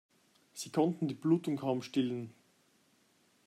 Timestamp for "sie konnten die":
0.51-1.13